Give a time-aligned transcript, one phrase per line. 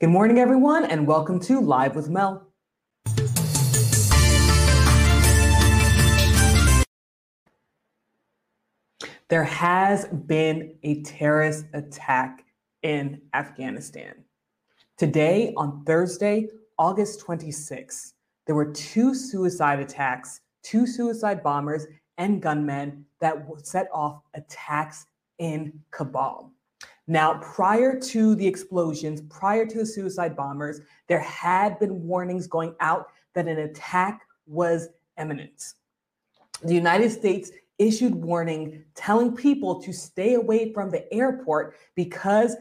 [0.00, 2.48] Good morning, everyone, and welcome to Live with Mel.
[9.28, 12.44] There has been a terrorist attack
[12.82, 14.24] in Afghanistan.
[14.98, 18.14] Today, on Thursday, August 26,
[18.46, 21.86] there were two suicide attacks, two suicide bombers
[22.18, 25.06] and gunmen that set off attacks
[25.38, 26.53] in Kabul.
[27.06, 32.74] Now, prior to the explosions, prior to the suicide bombers, there had been warnings going
[32.80, 35.74] out that an attack was imminent.
[36.62, 42.56] The United States issued warning telling people to stay away from the airport because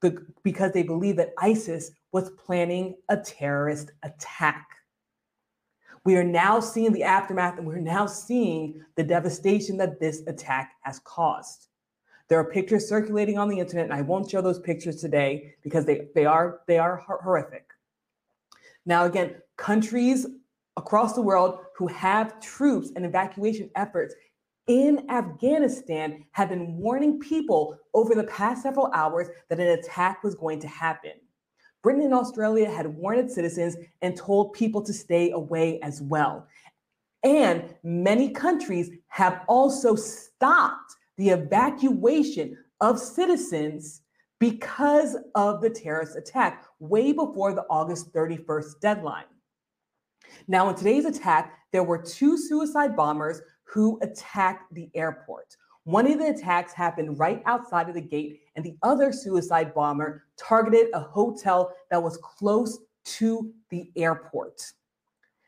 [0.00, 4.66] the, because they believe that ISIS was planning a terrorist attack.
[6.04, 10.72] We are now seeing the aftermath and we're now seeing the devastation that this attack
[10.82, 11.68] has caused.
[12.28, 15.84] There are pictures circulating on the internet, and I won't show those pictures today because
[15.84, 17.66] they, they are they are horrific.
[18.86, 20.26] Now, again, countries
[20.76, 24.14] across the world who have troops and evacuation efforts
[24.66, 30.34] in Afghanistan have been warning people over the past several hours that an attack was
[30.34, 31.12] going to happen.
[31.82, 36.46] Britain and Australia had warned citizens and told people to stay away as well.
[37.22, 44.02] And many countries have also stopped the evacuation of citizens
[44.40, 49.24] because of the terrorist attack way before the August 31st deadline.
[50.48, 55.56] Now, in today's attack, there were two suicide bombers who attacked the airport.
[55.84, 60.24] One of the attacks happened right outside of the gate, and the other suicide bomber
[60.36, 64.72] targeted a hotel that was close to the airport.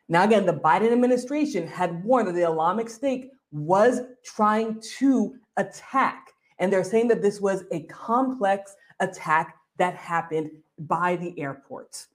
[0.09, 6.33] Now, again, the Biden administration had warned that the Islamic State was trying to attack.
[6.59, 12.07] And they're saying that this was a complex attack that happened by the airport.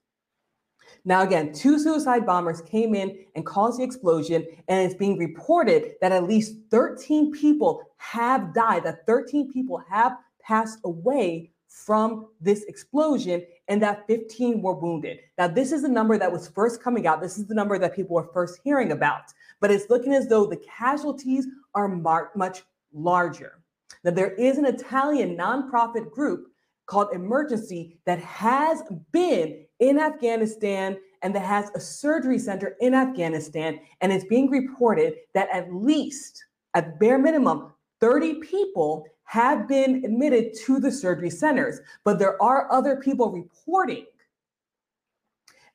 [1.06, 5.94] Now, again, two suicide bombers came in and caused the explosion, and it's being reported
[6.02, 12.64] that at least 13 people have died, that 13 people have passed away from this
[12.64, 15.20] explosion, and that 15 were wounded.
[15.38, 17.22] Now, this is the number that was first coming out.
[17.22, 19.24] This is the number that people were first hearing about,
[19.62, 23.60] but it's looking as though the casualties are marked much larger.
[24.04, 26.48] Now, there is an Italian nonprofit group
[26.86, 33.80] called Emergency that has been in Afghanistan and that has a surgery center in Afghanistan.
[34.02, 36.44] And it's being reported that at least,
[36.74, 41.80] at bare minimum, 30 people have been admitted to the surgery centers.
[42.04, 44.06] But there are other people reporting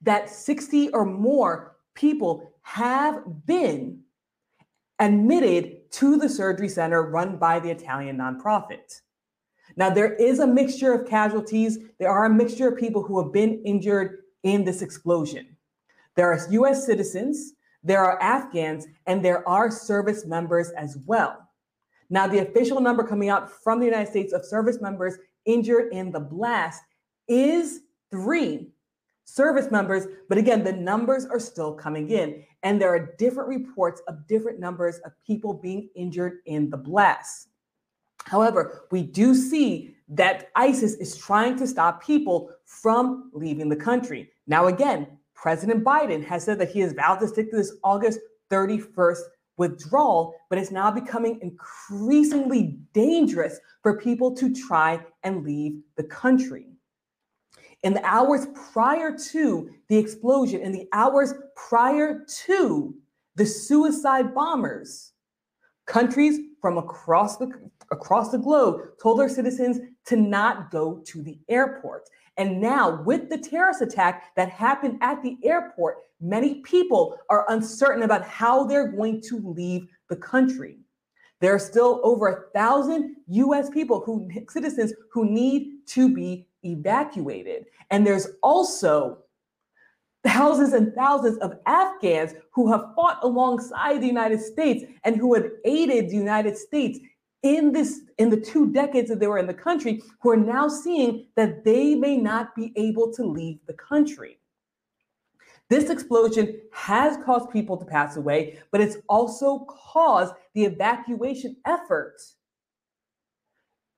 [0.03, 4.01] that 60 or more people have been
[4.99, 9.01] admitted to the surgery center run by the Italian nonprofit.
[9.77, 11.79] Now, there is a mixture of casualties.
[11.99, 15.57] There are a mixture of people who have been injured in this explosion.
[16.15, 17.53] There are US citizens,
[17.83, 21.47] there are Afghans, and there are service members as well.
[22.09, 26.11] Now, the official number coming out from the United States of service members injured in
[26.11, 26.83] the blast
[27.29, 27.81] is
[28.11, 28.71] three
[29.25, 30.07] service members.
[30.29, 32.45] But again, the numbers are still coming in.
[32.67, 37.47] And there are different reports of different numbers of people being injured in the blast.
[38.25, 44.33] However, we do see that ISIS is trying to stop people from leaving the country.
[44.49, 48.19] Now, again, President Biden has said that he has vowed to stick to this August
[48.51, 49.21] 31st
[49.59, 56.76] withdrawal, but it's now becoming increasingly dangerous for people to try and leave the country.
[57.83, 62.95] In the hours prior to the explosion, in the hours prior to
[63.37, 65.13] the suicide bombers,
[65.87, 67.51] countries from across the
[67.93, 72.09] across the globe told their citizens to not go to the airport.
[72.37, 78.03] And now, with the terrorist attack that happened at the airport, many people are uncertain
[78.03, 80.79] about how they're going to leave the country.
[81.41, 87.67] There are still over a thousand US people who citizens who need to be evacuated.
[87.91, 89.19] And there's also
[90.27, 95.51] thousands and thousands of Afghans who have fought alongside the United States and who had
[95.65, 96.99] aided the United States
[97.43, 100.69] in this in the two decades that they were in the country who are now
[100.69, 104.39] seeing that they may not be able to leave the country.
[105.69, 112.37] This explosion has caused people to pass away, but it's also caused the evacuation efforts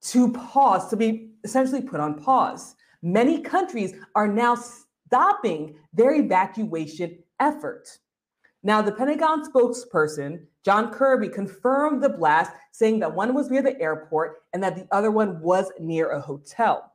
[0.02, 2.76] to pause, to be essentially put on pause.
[3.02, 8.00] Many countries are now stopping their evacuation efforts.
[8.62, 13.80] Now, the Pentagon spokesperson, John Kirby, confirmed the blast, saying that one was near the
[13.80, 16.92] airport and that the other one was near a hotel.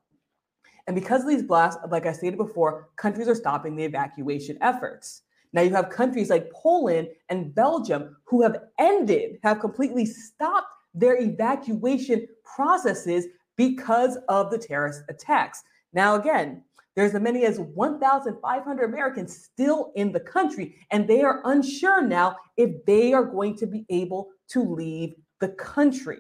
[0.88, 5.22] And because of these blasts, like I stated before, countries are stopping the evacuation efforts.
[5.54, 11.22] Now you have countries like Poland and Belgium who have ended, have completely stopped their
[11.22, 13.26] evacuation processes
[13.56, 15.64] because of the terrorist attacks.
[15.94, 16.64] Now, again,
[16.96, 22.38] there's as many as 1,500 Americans still in the country, and they are unsure now
[22.56, 26.20] if they are going to be able to leave the country.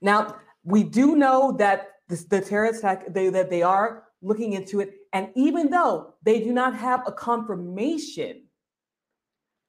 [0.00, 4.80] Now, we do know that this, the terrorist attack, they, that they are looking into
[4.80, 4.94] it.
[5.12, 8.44] And even though they do not have a confirmation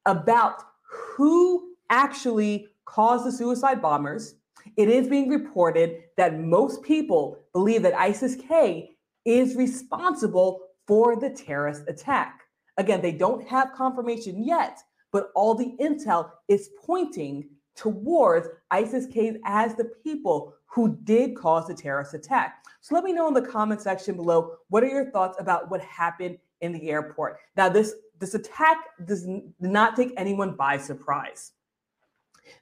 [0.06, 4.36] about who actually caused the suicide bombers,
[4.76, 11.30] it is being reported that most people believe that ISIS K is responsible for the
[11.30, 12.42] terrorist attack.
[12.76, 14.78] Again, they don't have confirmation yet,
[15.12, 21.66] but all the intel is pointing towards ISIS K as the people who did cause
[21.66, 22.64] the terrorist attack.
[22.80, 25.80] So let me know in the comment section below what are your thoughts about what
[25.82, 27.38] happened in the airport.
[27.56, 29.26] Now, this this attack does
[29.58, 31.52] not take anyone by surprise.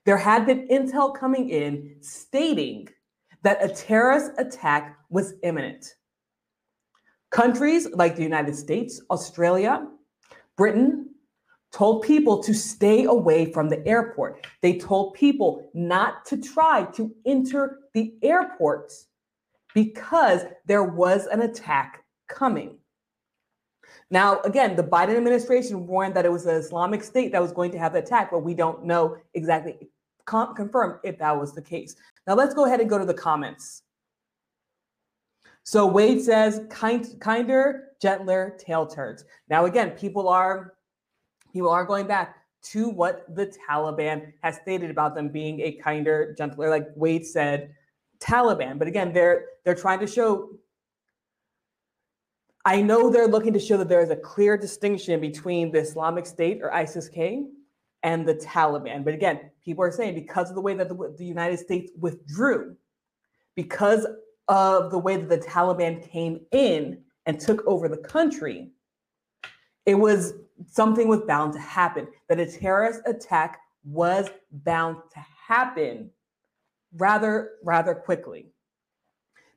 [0.05, 2.89] There had been intel coming in stating
[3.43, 5.95] that a terrorist attack was imminent.
[7.31, 9.87] Countries like the United States, Australia,
[10.57, 11.11] Britain,
[11.73, 14.47] told people to stay away from the airport.
[14.61, 18.93] They told people not to try to enter the airport
[19.73, 22.80] because there was an attack coming.
[24.11, 27.71] Now, again, the Biden administration warned that it was an Islamic State that was going
[27.73, 29.89] to have the attack, but we don't know exactly
[30.25, 31.95] con- confirm if that was the case.
[32.27, 33.83] Now, let's go ahead and go to the comments.
[35.63, 39.25] So Wade says, kind, kinder, gentler tail turns.
[39.49, 40.75] Now, again, people are
[41.53, 46.35] people are going back to what the Taliban has stated about them being a kinder,
[46.37, 47.75] gentler, like Wade said,
[48.21, 48.79] Taliban.
[48.79, 50.51] But again, they're they're trying to show.
[52.65, 56.27] I know they're looking to show that there is a clear distinction between the Islamic
[56.27, 57.47] State or ISIS-K
[58.03, 59.05] and the Taliban.
[59.05, 62.77] But again, people are saying because of the way that the, the United States withdrew,
[63.57, 64.07] because
[64.49, 68.71] of the way that the Taliban came in and took over the country,
[69.87, 70.35] it was
[70.67, 76.11] something was bound to happen, that a terrorist attack was bound to happen
[76.97, 78.47] rather, rather quickly.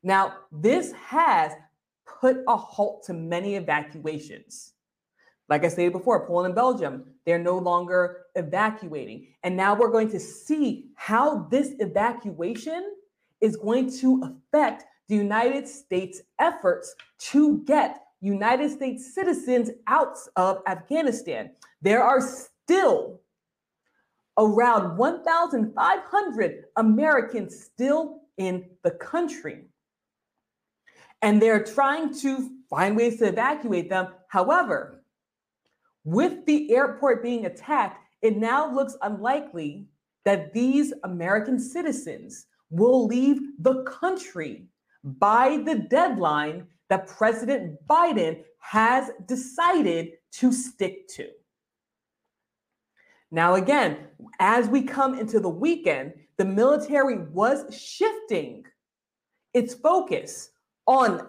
[0.03, 1.51] Now, this has
[2.23, 4.71] put a halt to many evacuations.
[5.49, 9.27] Like I stated before, Poland and Belgium, they're no longer evacuating.
[9.43, 12.95] And now we're going to see how this evacuation
[13.41, 16.95] is going to affect the United States' efforts
[17.31, 21.51] to get United States citizens out of Afghanistan.
[21.81, 23.19] There are still
[24.37, 29.65] around 1,500 Americans still in the country.
[31.23, 34.09] And they're trying to find ways to evacuate them.
[34.27, 35.01] However,
[36.03, 39.87] with the airport being attacked, it now looks unlikely
[40.25, 44.67] that these American citizens will leave the country
[45.03, 51.29] by the deadline that President Biden has decided to stick to.
[53.31, 54.07] Now, again,
[54.39, 58.65] as we come into the weekend, the military was shifting
[59.53, 60.49] its focus
[60.85, 61.27] on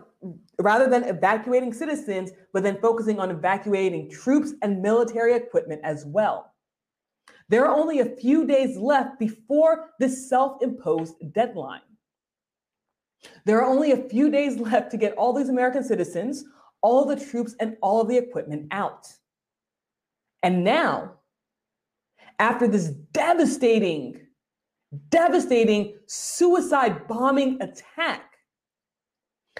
[0.58, 6.54] rather than evacuating citizens, but then focusing on evacuating troops and military equipment as well.
[7.48, 11.82] There are only a few days left before this self imposed deadline.
[13.44, 16.44] There are only a few days left to get all these American citizens,
[16.82, 19.06] all the troops, and all of the equipment out.
[20.42, 21.14] And now,
[22.38, 24.20] after this devastating,
[25.08, 28.33] devastating suicide bombing attack,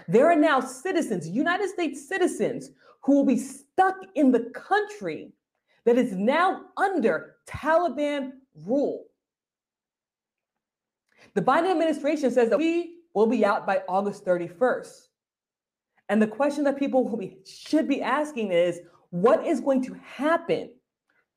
[0.09, 2.71] there are now citizens, United States citizens,
[3.03, 5.33] who will be stuck in the country
[5.85, 8.33] that is now under Taliban
[8.65, 9.05] rule.
[11.35, 15.09] The Biden administration says that we will be out by August 31st.
[16.09, 18.81] And the question that people be, should be asking is
[19.11, 20.71] what is going to happen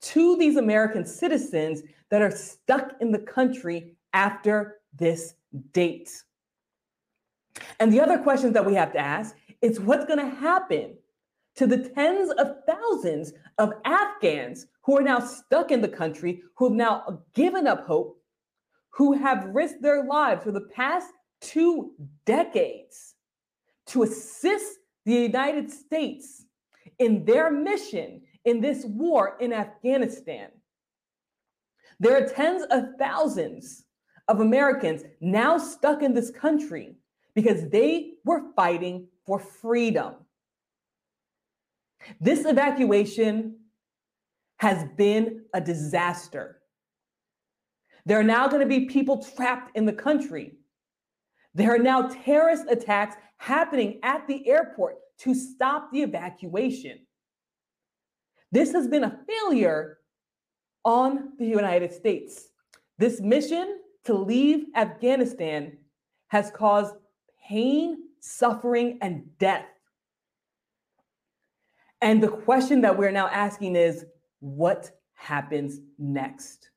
[0.02, 5.36] to these American citizens that are stuck in the country after this
[5.72, 6.24] date?
[7.80, 10.96] And the other questions that we have to ask is what's going to happen
[11.56, 16.66] to the tens of thousands of Afghans who are now stuck in the country, who
[16.66, 18.22] have now given up hope,
[18.92, 21.12] who have risked their lives for the past
[21.42, 21.92] two
[22.26, 23.16] decades
[23.88, 26.46] to assist the United States
[27.00, 30.50] in their mission in this war in Afghanistan.
[32.00, 33.86] There are tens of thousands
[34.28, 36.96] of Americans now stuck in this country
[37.38, 40.15] because they were fighting for freedom.
[42.20, 43.58] This evacuation
[44.58, 46.63] has been a disaster.
[48.08, 50.53] There are now going to be people trapped in the country.
[51.53, 57.06] There are now terrorist attacks happening at the airport to stop the evacuation.
[58.51, 60.00] This has been a failure
[60.84, 62.48] on the United States.
[62.98, 65.77] This mission to leave Afghanistan
[66.29, 66.96] has caused
[67.48, 69.66] pain, suffering, and death.
[72.01, 74.06] And the question that we're now asking is
[74.39, 76.70] what happens next?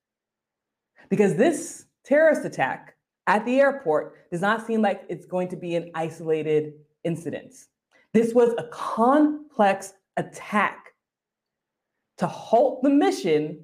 [1.09, 2.95] Because this terrorist attack
[3.27, 6.75] at the airport does not seem like it's going to be an isolated
[7.05, 7.55] incident.
[8.15, 10.95] This was a complex attack
[12.19, 13.63] to halt the mission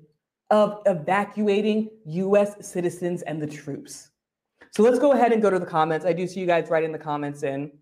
[0.50, 4.10] of evacuating US citizens and the troops.
[4.76, 6.04] So let's go ahead and go to the comments.
[6.04, 7.72] I do see you guys writing the comments in.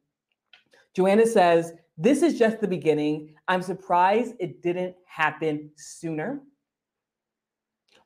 [0.94, 3.34] Joanna says, This is just the beginning.
[3.48, 6.40] I'm surprised it didn't happen sooner.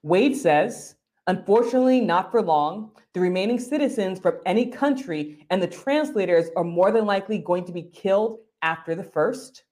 [0.01, 0.95] Wade says,
[1.27, 2.93] Unfortunately, not for long.
[3.13, 7.73] The remaining citizens from any country and the translators are more than likely going to
[7.73, 9.65] be killed after the first.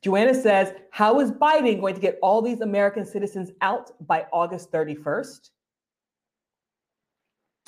[0.00, 4.72] Joanna says, How is Biden going to get all these American citizens out by August
[4.72, 5.50] 31st?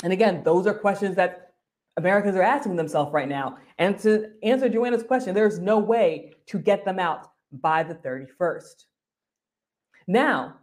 [0.02, 1.54] And again, those are questions that
[1.96, 3.58] Americans are asking themselves right now.
[3.78, 8.84] And to answer Joanna's question, there's no way to get them out by the 31st.
[10.06, 10.56] Now,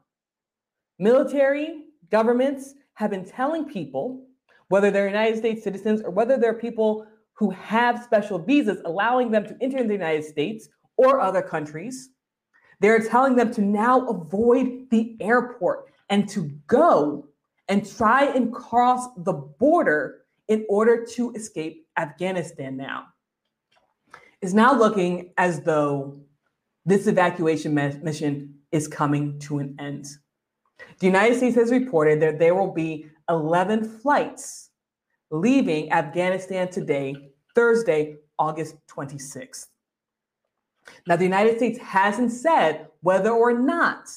[0.97, 4.25] military governments have been telling people,
[4.69, 9.45] whether they're United States citizens or whether they're people who have special visas allowing them
[9.45, 12.09] to enter the United States or other countries,
[12.79, 17.27] they're telling them to now avoid the airport and to go
[17.67, 23.07] and try and cross the border in order to escape Afghanistan now.
[24.41, 26.19] Is now looking as though
[26.85, 30.05] this evacuation mission is coming to an end.
[30.99, 34.69] The United States has reported that there will be 11 flights
[35.31, 37.15] leaving Afghanistan today,
[37.55, 39.67] Thursday, August 26th.
[41.07, 44.07] Now, the United States hasn't said whether or not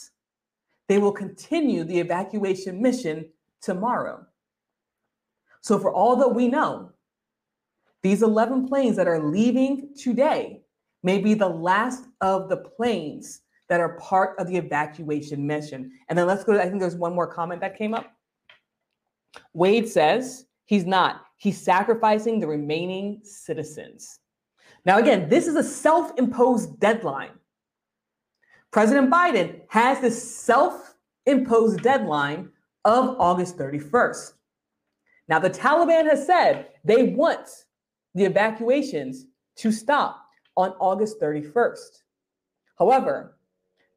[0.88, 4.26] they will continue the evacuation mission tomorrow.
[5.60, 6.92] So, for all that we know,
[8.02, 10.62] these 11 planes that are leaving today
[11.02, 15.90] may be the last of the planes that are part of the evacuation mission.
[16.08, 18.10] And then let's go to, I think there's one more comment that came up.
[19.52, 24.20] Wade says he's not, he's sacrificing the remaining citizens.
[24.84, 27.32] Now, again, this is a self imposed deadline.
[28.70, 30.94] President Biden has this self
[31.26, 32.50] imposed deadline
[32.84, 34.32] of August 31st.
[35.28, 37.48] Now, the Taliban has said they want
[38.14, 40.24] the evacuations to stop
[40.56, 42.02] on August 31st.
[42.78, 43.38] However,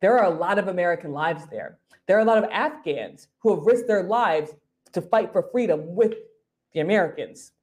[0.01, 1.79] there are a lot of American lives there.
[2.07, 4.51] There are a lot of Afghans who have risked their lives
[4.93, 6.15] to fight for freedom with
[6.73, 7.53] the Americans.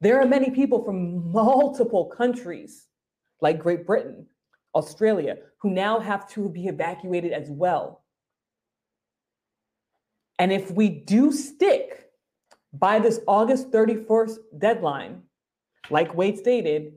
[0.00, 2.86] There are many people from multiple countries,
[3.42, 4.26] like Great Britain,
[4.74, 8.02] Australia, who now have to be evacuated as well.
[10.40, 12.08] And if we do stick
[12.72, 15.20] by this August 31st deadline,
[15.90, 16.94] like Wade stated,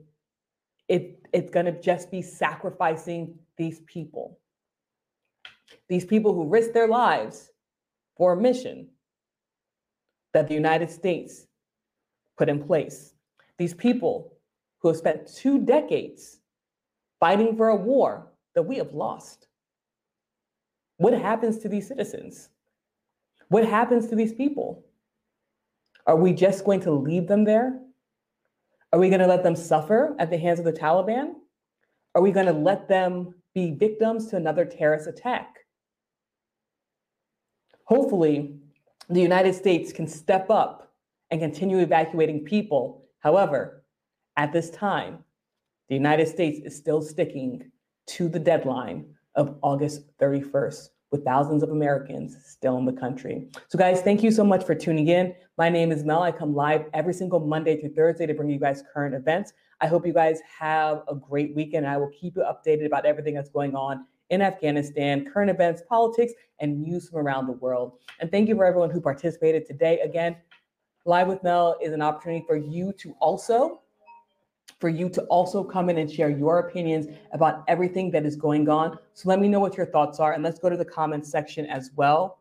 [0.88, 4.40] it, it's going to just be sacrificing these people.
[5.90, 7.50] These people who risk their lives
[8.16, 8.88] for a mission
[10.32, 11.46] that the United States
[12.38, 13.12] put in place.
[13.58, 14.38] These people
[14.80, 16.38] who have spent two decades
[17.20, 19.48] fighting for a war that we have lost.
[20.96, 22.48] What happens to these citizens?
[23.48, 24.84] What happens to these people?
[26.06, 27.80] Are we just going to leave them there?
[28.92, 31.34] Are we going to let them suffer at the hands of the Taliban?
[32.14, 35.58] Are we going to let them be victims to another terrorist attack?
[37.84, 38.56] Hopefully,
[39.08, 40.92] the United States can step up
[41.30, 43.04] and continue evacuating people.
[43.18, 43.84] However,
[44.36, 45.24] at this time,
[45.88, 47.70] the United States is still sticking
[48.06, 53.46] to the deadline of August 31st, with thousands of Americans still in the country.
[53.68, 55.32] So, guys, thank you so much for tuning in.
[55.56, 56.24] My name is Mel.
[56.24, 59.52] I come live every single Monday through Thursday to bring you guys current events.
[59.80, 61.86] I hope you guys have a great weekend.
[61.86, 66.32] I will keep you updated about everything that's going on in Afghanistan, current events, politics,
[66.58, 67.92] and news from around the world.
[68.18, 70.00] And thank you for everyone who participated today.
[70.00, 70.34] Again,
[71.06, 73.82] Live with Mel is an opportunity for you to also
[74.78, 78.68] for you to also come in and share your opinions about everything that is going
[78.68, 78.98] on.
[79.14, 81.66] So let me know what your thoughts are and let's go to the comments section
[81.66, 82.40] as well.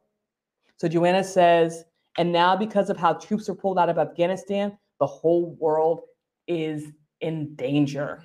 [0.77, 1.85] So Joanna says,
[2.17, 6.01] And now, because of how troops are pulled out of Afghanistan, the whole world
[6.47, 8.23] is in danger.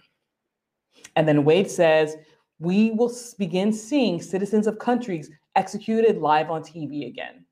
[1.17, 2.17] And then Wade says,
[2.59, 7.45] we will begin seeing citizens of countries executed live on TV again.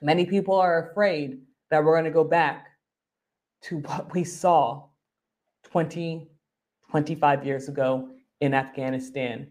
[0.00, 2.68] Many people are afraid that we're going to go back
[3.62, 4.85] to what we saw
[5.76, 6.26] 20,
[6.90, 8.08] 25 years ago
[8.40, 9.46] in Afghanistan.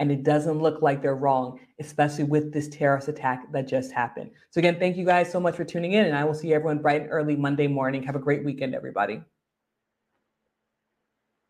[0.00, 4.32] And it doesn't look like they're wrong, especially with this terrorist attack that just happened.
[4.50, 6.78] So, again, thank you guys so much for tuning in, and I will see everyone
[6.78, 8.02] bright and early Monday morning.
[8.02, 9.22] Have a great weekend, everybody.